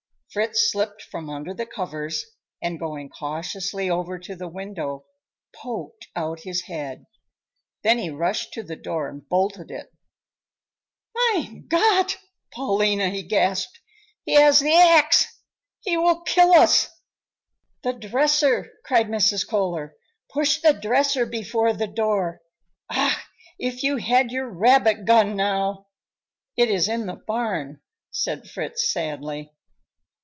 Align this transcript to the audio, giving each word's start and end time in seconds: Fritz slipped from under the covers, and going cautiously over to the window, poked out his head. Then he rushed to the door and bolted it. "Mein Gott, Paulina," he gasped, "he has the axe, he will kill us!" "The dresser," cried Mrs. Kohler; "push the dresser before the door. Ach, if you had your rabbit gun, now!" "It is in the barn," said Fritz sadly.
Fritz 0.33 0.71
slipped 0.71 1.01
from 1.01 1.29
under 1.29 1.53
the 1.53 1.65
covers, 1.65 2.25
and 2.61 2.79
going 2.79 3.09
cautiously 3.09 3.89
over 3.89 4.17
to 4.17 4.33
the 4.33 4.47
window, 4.47 5.03
poked 5.53 6.07
out 6.15 6.43
his 6.43 6.61
head. 6.67 7.05
Then 7.83 7.97
he 7.97 8.09
rushed 8.09 8.53
to 8.53 8.63
the 8.63 8.77
door 8.77 9.09
and 9.09 9.27
bolted 9.27 9.69
it. 9.69 9.91
"Mein 11.33 11.67
Gott, 11.67 12.15
Paulina," 12.49 13.09
he 13.09 13.23
gasped, 13.23 13.81
"he 14.23 14.35
has 14.35 14.61
the 14.61 14.71
axe, 14.73 15.25
he 15.81 15.97
will 15.97 16.21
kill 16.21 16.53
us!" 16.53 16.87
"The 17.83 17.91
dresser," 17.91 18.71
cried 18.85 19.07
Mrs. 19.09 19.45
Kohler; 19.45 19.97
"push 20.33 20.61
the 20.61 20.71
dresser 20.71 21.25
before 21.25 21.73
the 21.73 21.87
door. 21.87 22.39
Ach, 22.89 23.17
if 23.59 23.83
you 23.83 23.97
had 23.97 24.31
your 24.31 24.47
rabbit 24.49 25.03
gun, 25.03 25.35
now!" 25.35 25.87
"It 26.55 26.69
is 26.69 26.87
in 26.87 27.05
the 27.05 27.17
barn," 27.17 27.81
said 28.11 28.49
Fritz 28.49 28.89
sadly. 28.89 29.51